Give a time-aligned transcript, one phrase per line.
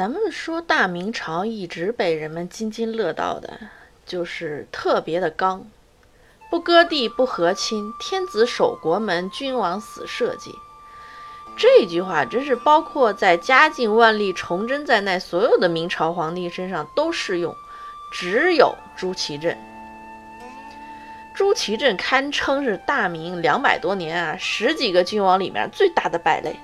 [0.00, 3.60] 咱们说大明朝一直被人们津津乐道的，
[4.06, 5.66] 就是特别的刚，
[6.50, 10.54] 不割地不和亲，天子守国门，君王死社稷。
[11.54, 17.54] 这句话真是包括在嘉靖、万历、崇祯在内所有的明朝皇帝身上都适用，
[18.10, 19.54] 只有朱祁镇。
[21.34, 26.58] 朱祁镇堪称是大明两百多年啊十几个君王里面最大的败类。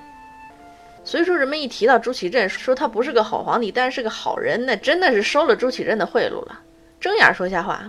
[1.07, 6.59] 所以说，人们一提到朱祁镇，说他不是个好皇帝，但是个好人，那真的是收了朱祁镇的贿赂了。
[6.99, 7.81] 睁眼说瞎话，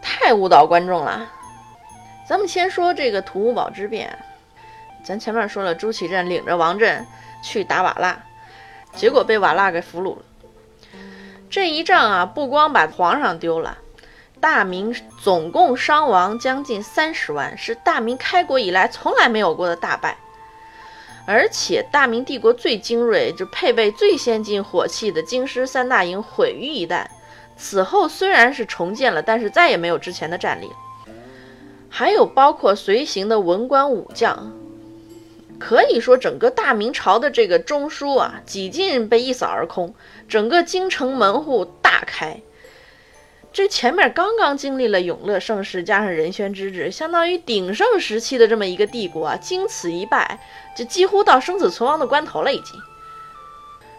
[0.00, 1.28] 太误导观众了。
[2.28, 4.16] 咱们先说这个土木堡之变，
[5.04, 7.04] 咱前面说了，朱祁镇领着王振
[7.42, 8.16] 去打瓦剌，
[8.94, 10.22] 结果被瓦剌给俘虏了。
[11.50, 13.78] 这一仗啊，不光把皇上丢了，
[14.38, 20.16] 大明总共伤亡将近三十万，是大明开国以来从来没有过的大败。
[21.26, 27.06] 而且大明帝国最精锐、就配备最先进火器的京师三大营毁于一旦。
[27.56, 30.68] 此后虽然是重建了，但是再也没有之前的战力。
[31.88, 34.52] 还有包括随行的文官武将，
[35.58, 39.94] 可以说整个大明朝的这个中枢啊，几近被一扫而空，
[40.28, 42.40] 整个京城门户大开。
[43.54, 50.40] 这前面刚刚经历了永乐盛世，加上仁宣之治，相当于鼎盛时期的这么一个帝国啊，经此一败，
[50.76, 52.52] 就几乎到生死存亡的关头了。
[52.52, 52.74] 已经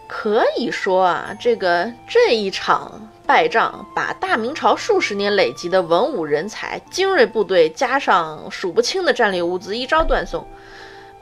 [0.06, 10.46] 可以说啊，这个这一场败仗，把大明朝数十年累积的文武人才、精锐部队，加上数不清的战略物资，一招断送。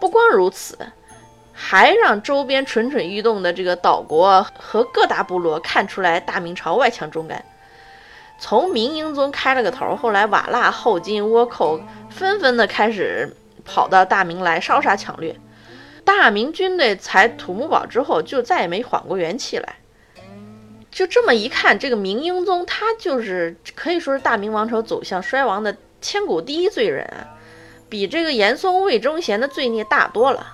[0.00, 0.76] 不光如此，
[1.52, 7.44] 还让周边蠢蠢欲动的这个岛国和各大部落看出来，大明朝外强中干。
[8.38, 15.34] 从明英宗开了个头，后来瓦剌、后金、倭寇纷纷的开始跑到大明来烧杀抢掠，
[16.04, 19.76] 大明军队采土木堡之后就再也没缓过元气来。
[20.90, 27.26] 就这么一看，这个明英宗他就是可以说是大明王朝走向衰亡的千古第一罪人啊，
[27.88, 30.46] 比这个严嵩、魏忠贤的罪孽大多了。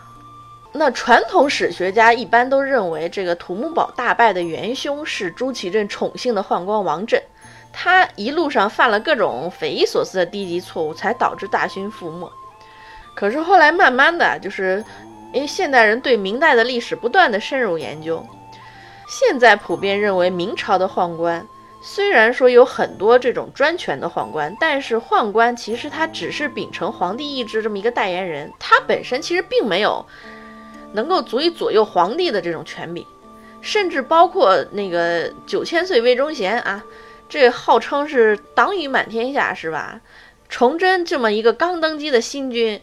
[0.73, 7.21] 那传统史学家一般都认为，这个土木堡大败的元凶是朱祁镇宠幸的宦官王振。
[7.73, 12.31] 他一路上犯了各种匪夷所思的低级错误，才导致大勋覆没。
[13.15, 14.85] 可是后来慢慢的就是，
[15.33, 18.27] 因为现代人对明代的历史不断的深入研究，
[19.09, 21.47] 现在普遍认为明朝的宦官
[21.83, 30.05] 虽然说有很多这种专权的宦官，但是宦官其实他只是秉承皇帝意志这么一个代言人，他本身其实并没有
[30.93, 33.07] 能够足以左右皇帝的这种权柄，
[33.61, 36.83] 甚至包括那个九千岁魏忠贤啊。
[37.31, 40.01] 这号称是党羽满天下，是吧？
[40.49, 42.83] 崇祯这么一个刚登基的新君，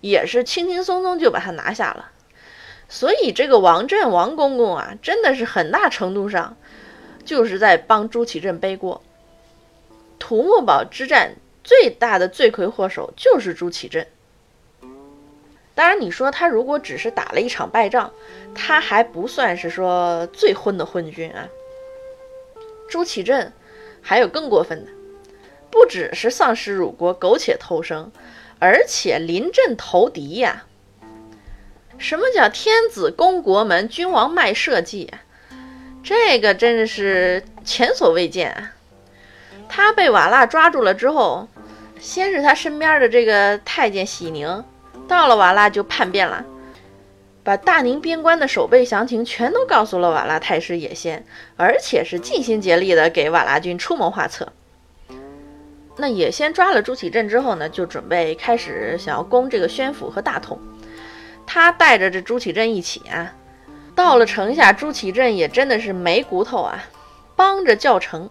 [0.00, 2.12] 也是轻轻松松就把他拿下了。
[2.88, 6.56] 所以这个王振王公公啊，真的是很大程度上
[7.24, 9.02] 就是在帮朱祁镇背锅。
[10.20, 11.34] 土木堡之战
[11.64, 14.06] 最大的罪魁祸首就是朱祁镇。
[15.74, 18.12] 当然，你说他如果只是打了一场败仗，
[18.54, 21.48] 他还不算是说最昏的昏君啊。
[22.88, 23.52] 朱祁镇。
[24.02, 24.90] 还有更过分的，
[25.70, 28.10] 不只是丧失辱国、苟且偷生，
[28.58, 30.64] 而且临阵投敌呀！
[31.98, 35.20] 什么叫天子攻国门，君王卖社稷啊？
[36.02, 38.72] 这个真的是前所未见啊！
[39.68, 41.46] 他被瓦剌抓住了之后，
[42.00, 44.64] 先是他身边的这个太监喜宁，
[45.06, 46.44] 到了瓦剌就叛变了。
[47.50, 54.52] 把大宁边关的守备详情全都告诉了瓦剌太师也先，而且是尽心竭力的给瓦剌军出谋划策。
[55.96, 60.60] 那也先抓了朱祁镇之后呢，就准备开始想要攻这个宣府和大同。
[61.44, 63.34] 他带着这朱祁镇一起啊，
[63.96, 66.84] 到了城下，朱祁镇也真的是没骨头啊，
[67.34, 68.30] 帮着叫城。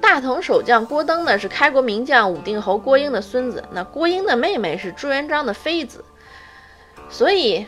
[0.00, 6.04] 大同守将郭登呢，是开国名将武定侯郭英的孙子，那郭英的妹妹是朱元璋的妃子，
[7.08, 7.64] 所以。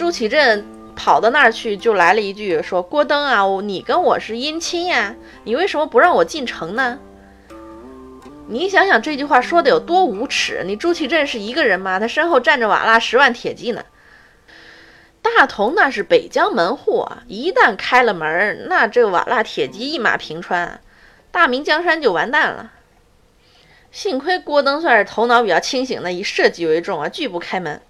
[0.00, 0.64] 朱祁镇
[0.96, 5.14] 跑到那儿去，就来了一句说：“郭登啊，你跟我是姻亲呀，
[5.44, 6.98] 你为什么不让我进城呢？”
[8.48, 10.62] 你想想这句话说的有多无耻！
[10.64, 12.00] 你朱祁镇是一个人吗？
[12.00, 13.84] 他身后站着瓦剌十万铁骑呢。
[15.20, 20.80] 大同那是北疆门户啊，一旦开了门，那这瓦剌铁骑一马平川，
[21.30, 22.72] 大明江山就完蛋了。
[23.92, 27.82] 幸亏郭登算是头脑比较清醒的，以社稷为重啊，拒不开门。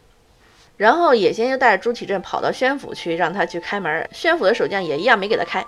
[0.81, 4.09] 然后野先就带着朱祁镇跑到宣府去，让他去开门。
[4.13, 5.63] 宣府的守将也一样没给他开。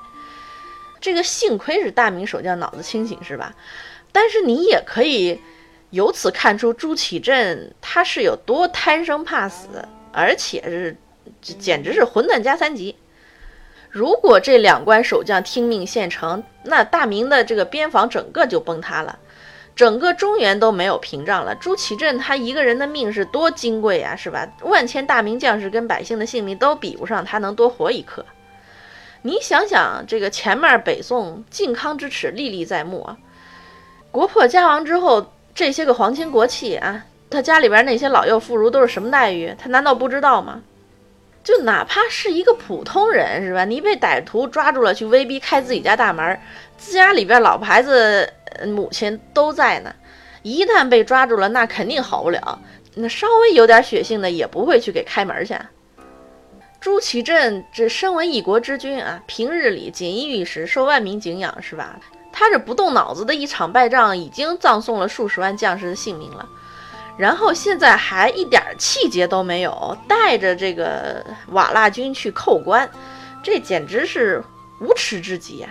[1.02, 3.54] 这个幸亏是大明守将脑子清醒，是吧？
[4.10, 5.38] 但是你也可以
[5.90, 10.96] 由此看出朱祁镇他是有多贪生怕死，而且是
[11.42, 12.96] 简直是混蛋加三级。
[13.90, 19.18] 如果这两关守将听命献城，那大明的这个边防整个就崩塌了，
[19.74, 21.54] 整个中原都没有屏障了。
[21.54, 24.46] 朱祁镇他一个人的命是多金贵呀，是吧？
[24.62, 28.24] 万千大明将士跟百姓的性命都比不上他能多活一刻。
[29.22, 33.16] 你想想，这个前面北宋靖康之耻历历在目啊，
[34.10, 37.04] 国破家亡之后，这些个皇亲国戚啊。
[37.30, 39.54] 他家里边那些老幼妇孺都是什么待遇？
[39.58, 40.60] 他难道不知道吗？
[41.42, 43.64] 就哪怕是一个普通人，是吧？
[43.64, 46.38] 你被歹徒抓住了，去威逼开自己家大门，
[46.76, 48.30] 自家里边老婆孩子、
[48.66, 49.94] 母亲都在呢。
[50.42, 52.58] 一旦被抓住了，那肯定好不了。
[52.94, 55.56] 那稍微有点血性的，也不会去给开门去。
[56.80, 61.98] 朱祁镇这身为一国之君啊，平日里锦衣玉食，受万民敬仰，是吧？
[62.32, 66.48] 他这不动脑子的一场败仗，已经葬送了数十万将士的性命了。
[67.16, 72.90] 然后现在还一点气节都没有，带着这个瓦剌军去扣关，
[73.42, 74.42] 这简直是
[74.80, 75.68] 无耻至极呀！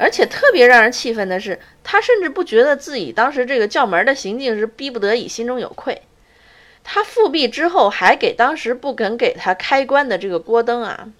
[0.00, 6.00] 而且特别让人气愤的是，他甚至不觉得自己当时这个叫门的行径是逼不得已，心中有愧。
[6.82, 11.10] 他复辟之后，还给当时不肯给他开棺的这个郭登啊，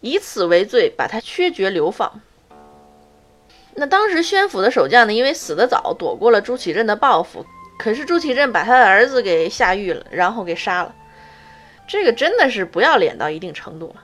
[0.00, 2.20] 以此为罪，把他削爵流放。
[3.76, 7.46] 那当时宣府的守将呢，因为死得早，躲过了朱祁镇的报复。
[7.78, 10.92] 可是朱祁镇把他的儿子给下狱了，然后给杀了，
[11.86, 14.02] 这个真的是不要脸到一定程度了。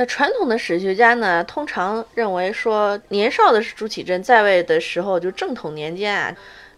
[0.00, 6.34] 那传统的史学家呢，通常认为说，年少的朱祁镇在位的时候，就正统年间啊，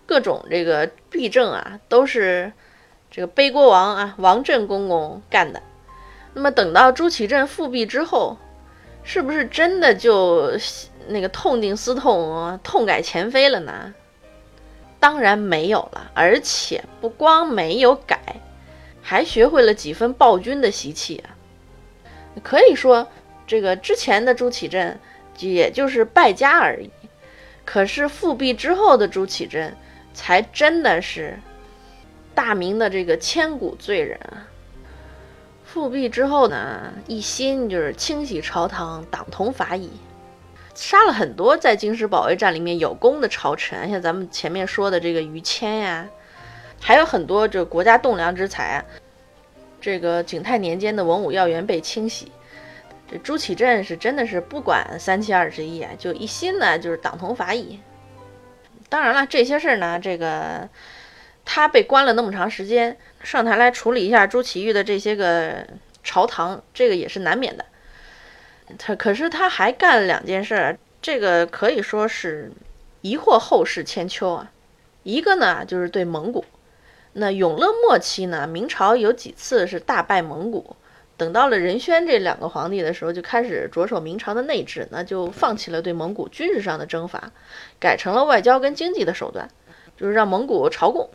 [0.07, 2.53] 各种这个弊政啊，都是
[3.13, 5.63] 这个背锅王啊王振公公干的。
[6.35, 8.37] 那么等到朱祁镇复辟之后，
[9.05, 10.51] 是不是真的就
[11.07, 13.95] 那个痛定思痛啊，痛改前非了呢？
[14.99, 18.19] 当然没有了，而且不光没有改，
[19.01, 21.39] 还学会了几分暴君的习气啊！
[22.43, 23.09] 可以说，
[23.47, 24.99] 这个之前的朱祁镇
[25.39, 26.91] 也就是败家而已。
[27.65, 29.77] 可是复辟之后的朱祁镇，
[30.13, 31.39] 才真的是
[32.35, 34.49] 大明的这个千古罪人啊！
[35.65, 39.91] 复辟之后呢，一心就是清洗朝堂，党同伐异。
[40.75, 46.09] 杀了很多在京师保卫战里面有功的朝臣，像咱们前面说的这个于谦呀，
[46.81, 48.85] 还有很多这国家栋梁之才。
[49.83, 52.31] 这个景泰年间的文武要员被清洗，
[53.11, 57.81] 这朱祁镇是真的是不管三七二十一啊，就一心呢就是党同伐异。
[58.89, 60.69] 当然了，这些事儿呢，这个
[61.45, 65.67] 他被关了那么长时间，上台来处理一下朱祁钰的这些个
[66.05, 67.65] 朝堂，这个也是难免的。
[68.79, 72.53] 他可是他还干了两件事，这个可以说是
[73.01, 74.53] 疑惑后世千秋啊。
[75.03, 76.45] 一个呢就是对蒙古，
[77.13, 80.77] 那永乐末期呢，明朝有几次是大败蒙古，
[81.17, 87.33] 等到了仁宣这两个皇帝的时候，就开始着手明朝的内治，那就放弃了对蒙古军事上的征伐，
[87.79, 89.49] 改成了外交跟经济的手段，
[89.97, 91.11] 就是让蒙古朝贡。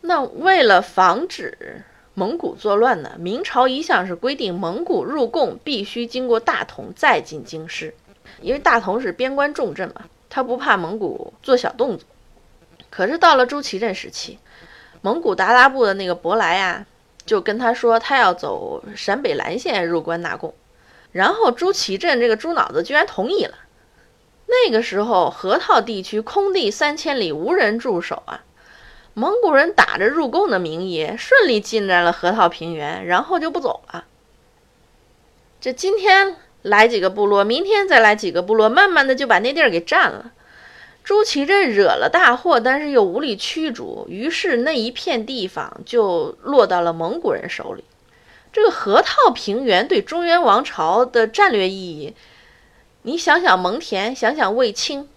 [0.00, 1.82] 那为了防止。
[2.18, 3.12] 蒙古作乱呢？
[3.18, 7.94] 明朝一向是规定蒙古入贡必须经过大同再进京师，
[8.40, 12.08] 因为大同是边关重镇嘛，他不怕蒙古做小动作。
[12.88, 14.38] 可是到了朱祁镇时期，
[15.06, 16.84] 蒙古达达部的那个伯来呀，
[17.24, 20.52] 就跟他说他要走陕北蓝线入关纳贡，
[21.12, 23.54] 然后朱祁镇这个猪脑子居然同意了。
[24.46, 28.42] 那个时候河套地区空地三千里，无人驻守啊。
[29.14, 34.06] 蒙古人打着入贡的名义，顺利进占了河套平原，然后就不走了。
[35.60, 40.32] 这今天来几个部落，明天再来几个部落，慢慢的就把那地儿给占了。
[41.06, 47.84] 朱祁镇惹了大祸，但是又无力驱逐，于是那一片地方就落到了蒙古人手里。
[48.52, 52.16] 这个河套平原对中原王朝的战略意义，
[53.02, 55.08] 你想想蒙恬，想想卫青，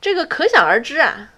[0.00, 1.32] 这个可想而知啊。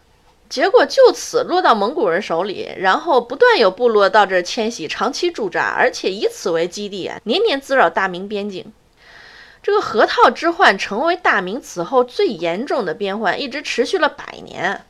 [0.49, 8.73] 结果就此落到蒙古人手里，然后不断有部落到这儿迁徙，长期驻扎，而且以此为基地啊，年年滋扰大明边境。
[9.62, 14.80] 这个河套之患成为大明此后最严重的边患，一直持续了百年。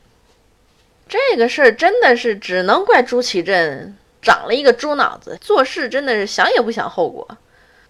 [1.09, 7.27] 这个事儿真的是只能怪朱祁镇长了一个猪脑子，做事真的是想也不想后果。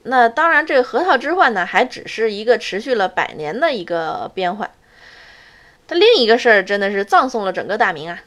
[0.04, 4.72] 那当然，这个河套之患呢，还只是一个持续了百年的一个边患。
[5.88, 8.24] 那另一个事儿真的是葬送了整个大明啊，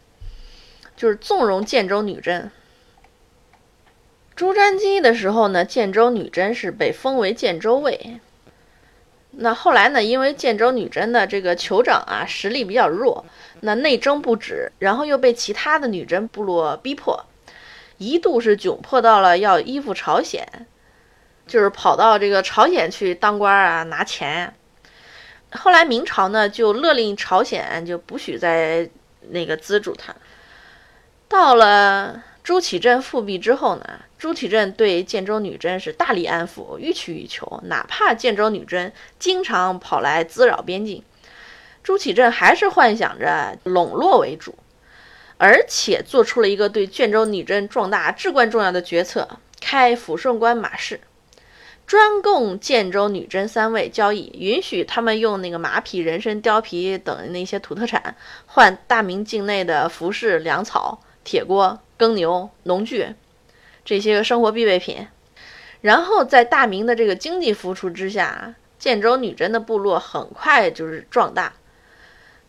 [0.96, 2.52] 就是纵容建州女真。
[4.36, 8.20] 朱瞻基的时候呢，建州女真是被封为建州卫。
[9.38, 13.24] 那后来呢，因为建州女真的这个酋长啊实力比较弱，
[13.60, 17.24] 那内争不止，然后又被其他的女真部落逼迫，
[17.98, 20.46] 一度是窘迫到了要依附朝鲜。
[21.46, 24.54] 就是跑到这个朝鲜去当官啊，拿钱。
[25.50, 28.88] 后来明朝呢，就勒令朝鲜就不许再
[29.28, 30.14] 那个资助他。
[31.28, 41.02] 到了朱祁镇复辟之后呢，朱祁镇对建州女真是大力安抚，予取予求，哪怕建州女真经常跑来滋扰边境，
[41.82, 44.54] 朱祁镇还是幻想着笼络为主，
[45.38, 49.26] 而且做出了一个对建州女真壮大至关重要的决策：
[49.58, 51.00] 开抚顺关马市。
[51.86, 63.14] 专供建州女真三位交易，允许他们用那个马匹、人参、貂皮等那些土特产换大明境内的服饰、粮草、铁锅、耕牛、农具
[63.84, 65.08] 这些个生活必备品。
[65.80, 71.54] 然后在大明的这个经济扶持之下，建州女真的部落很快就是壮大。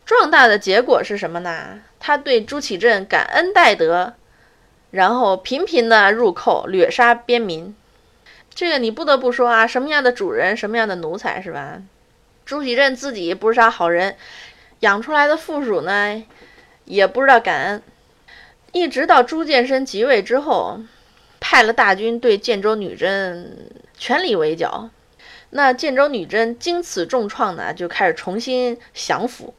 [0.05, 1.81] 壮大的结果是什么呢？
[1.99, 4.13] 他对朱祁镇感恩戴德，
[4.91, 7.75] 然后频频的入寇，掠杀边民。
[8.53, 11.81] 这个你不得不说啊，什么样的主人，什么样的奴才，是吧？
[12.45, 14.15] 朱祁镇自己不是啥好人，
[14.81, 16.23] 养出来的附属呢，
[16.85, 17.83] 也不知道感恩。
[18.75, 20.81] 一直到朱见深即位之后，
[21.39, 24.89] 派了大军对建州女真全力围剿。
[25.51, 29.53] 那建州女真经此重创呢，就开始重新降服。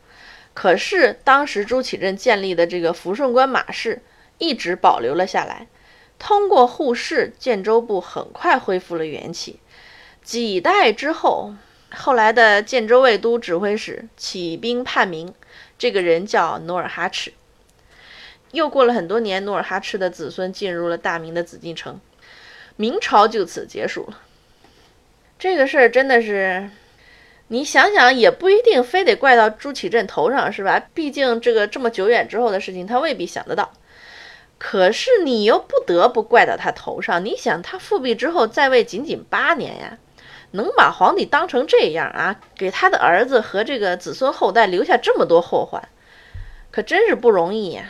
[0.52, 4.02] 可是当时朱祁镇建立的这个抚顺关马市
[4.36, 5.66] 一直保留了下来。
[6.18, 9.60] 通过互市，建州部很快恢复了元气。
[10.22, 11.54] 几代之后，
[11.90, 15.32] 后来的建州卫都指挥使起兵叛明，
[15.78, 17.32] 这个人叫努尔哈赤。
[18.56, 22.00] 又过了很多年，努尔哈赤的子孙进入了大明的紫禁城，
[22.76, 24.18] 明朝就此结束了。
[25.38, 26.70] 这个事儿真的是，
[27.48, 30.82] 你想想也不一定非得怪到朱祁镇头上，是吧？
[30.94, 33.70] 毕竟这个这么久远之后的事情，他未必想得到。
[34.58, 37.22] 可是你又不得不怪到他头上。
[37.22, 39.98] 你想，他复辟之后在位仅仅八年呀，
[40.52, 45.86] 能把皇帝当成这样啊，给他的儿子和这个子孙后代留下这么多后患，
[46.70, 47.84] 可真是不容易呀。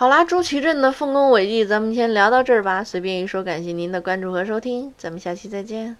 [0.00, 2.82] 好啦，朱祁镇的丰功伟绩，咱们先聊到这儿吧。
[2.82, 5.94] 随便一说，感谢您的关注和收听，咱们下期再见。